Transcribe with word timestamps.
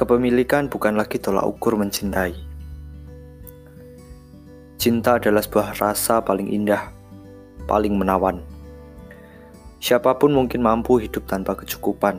Kepemilikan 0.00 0.72
bukan 0.72 0.96
lagi 0.96 1.20
tolak 1.20 1.44
ukur 1.44 1.76
mencintai. 1.76 2.32
Cinta 4.80 5.20
adalah 5.20 5.44
sebuah 5.44 5.76
rasa 5.76 6.24
paling 6.24 6.48
indah, 6.48 6.88
paling 7.68 8.00
menawan. 8.00 8.40
Siapa 9.76 10.16
pun 10.16 10.32
mungkin 10.32 10.64
mampu 10.64 11.04
hidup 11.04 11.28
tanpa 11.28 11.52
kecukupan, 11.52 12.16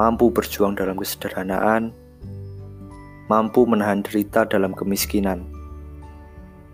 mampu 0.00 0.32
berjuang 0.32 0.72
dalam 0.72 0.96
kesederhanaan, 0.96 1.92
mampu 3.28 3.68
menahan 3.68 4.00
derita 4.00 4.48
dalam 4.48 4.72
kemiskinan, 4.72 5.44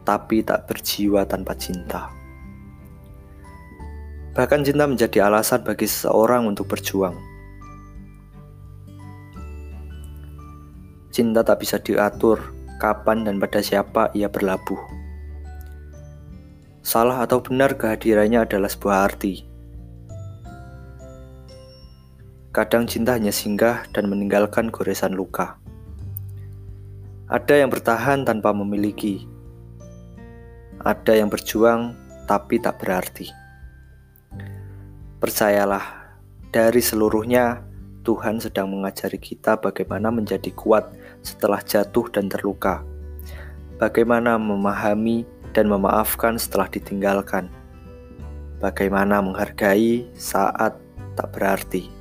tapi 0.06 0.46
tak 0.46 0.70
berjiwa 0.70 1.26
tanpa 1.26 1.58
cinta. 1.58 2.14
Bahkan 4.38 4.62
cinta 4.62 4.86
menjadi 4.86 5.26
alasan 5.26 5.66
bagi 5.66 5.90
seseorang 5.90 6.46
untuk 6.46 6.70
berjuang 6.70 7.27
Cinta 11.18 11.42
tak 11.42 11.66
bisa 11.66 11.82
diatur 11.82 12.54
kapan 12.78 13.26
dan 13.26 13.42
pada 13.42 13.58
siapa 13.58 14.06
ia 14.14 14.30
berlabuh. 14.30 14.78
Salah 16.78 17.26
atau 17.26 17.42
benar 17.42 17.74
kehadirannya 17.74 18.46
adalah 18.46 18.70
sebuah 18.70 19.10
arti. 19.10 19.42
Kadang 22.54 22.86
cinta 22.86 23.18
hanya 23.18 23.34
singgah 23.34 23.82
dan 23.90 24.06
meninggalkan 24.06 24.70
goresan 24.70 25.18
luka. 25.18 25.58
Ada 27.26 27.66
yang 27.66 27.74
bertahan 27.74 28.22
tanpa 28.22 28.54
memiliki. 28.54 29.26
Ada 30.86 31.18
yang 31.18 31.34
berjuang 31.34 31.98
tapi 32.30 32.62
tak 32.62 32.78
berarti. 32.78 33.26
Percayalah, 35.18 36.14
dari 36.54 36.78
seluruhnya 36.78 37.67
Tuhan 38.08 38.40
sedang 38.40 38.72
mengajari 38.72 39.20
kita 39.20 39.60
bagaimana 39.60 40.08
menjadi 40.08 40.48
kuat 40.56 40.88
setelah 41.20 41.60
jatuh 41.60 42.08
dan 42.08 42.32
terluka, 42.32 42.80
bagaimana 43.76 44.40
memahami 44.40 45.28
dan 45.52 45.68
memaafkan 45.68 46.40
setelah 46.40 46.72
ditinggalkan, 46.72 47.52
bagaimana 48.64 49.20
menghargai 49.20 50.08
saat 50.16 50.80
tak 51.20 51.36
berarti. 51.36 51.92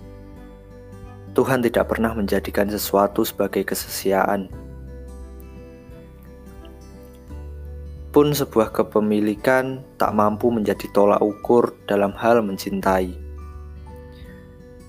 Tuhan 1.36 1.60
tidak 1.60 1.92
pernah 1.92 2.16
menjadikan 2.16 2.72
sesuatu 2.72 3.28
sebagai 3.28 3.68
kesesiaan. 3.68 4.48
Pun 8.16 8.32
sebuah 8.32 8.72
kepemilikan 8.72 9.84
tak 10.00 10.16
mampu 10.16 10.56
menjadi 10.56 10.88
tolak 10.96 11.20
ukur 11.20 11.76
dalam 11.84 12.16
hal 12.16 12.40
mencintai 12.40 13.27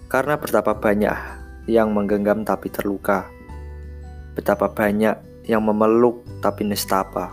karena 0.09 0.41
betapa 0.41 0.73
banyak 0.73 1.17
yang 1.69 1.93
menggenggam 1.93 2.41
tapi 2.41 2.73
terluka. 2.73 3.29
Betapa 4.33 4.73
banyak 4.73 5.45
yang 5.45 5.61
memeluk 5.61 6.25
tapi 6.41 6.65
nestapa. 6.65 7.29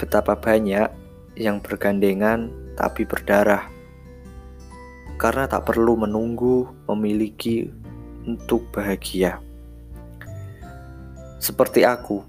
Betapa 0.00 0.32
banyak 0.32 0.88
yang 1.36 1.60
bergandengan 1.60 2.48
tapi 2.72 3.04
berdarah. 3.04 3.68
Karena 5.20 5.44
tak 5.44 5.68
perlu 5.68 6.00
menunggu 6.00 6.72
memiliki 6.88 7.68
untuk 8.24 8.68
bahagia. 8.72 9.40
Seperti 11.36 11.84
aku, 11.84 12.24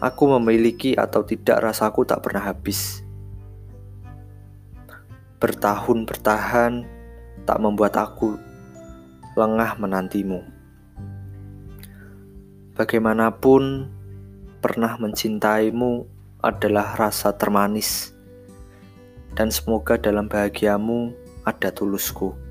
aku 0.00 0.24
memiliki 0.40 0.96
atau 0.96 1.20
tidak 1.20 1.68
rasaku 1.68 2.08
tak 2.08 2.24
pernah 2.24 2.48
habis. 2.48 3.04
Bertahun 5.40 6.08
bertahan 6.08 6.93
tak 7.44 7.60
membuat 7.60 7.96
aku 7.96 8.36
lengah 9.38 9.76
menantimu. 9.80 10.44
Bagaimanapun, 12.74 13.88
pernah 14.58 14.98
mencintaimu 14.98 16.04
adalah 16.42 16.98
rasa 16.98 17.32
termanis, 17.32 18.10
dan 19.38 19.48
semoga 19.48 19.96
dalam 19.96 20.26
bahagiamu 20.26 21.14
ada 21.46 21.70
tulusku. 21.70 22.43